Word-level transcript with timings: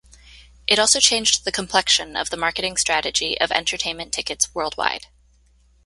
It 0.65 0.79
also 0.79 0.99
changed 0.99 1.45
the 1.45 1.51
complexion 1.51 2.15
of 2.15 2.31
the 2.31 2.35
marketing 2.35 2.75
strategy 2.77 3.39
of 3.39 3.51
entertainment 3.51 4.11
tickets 4.11 4.47
worldwide. 4.55 5.05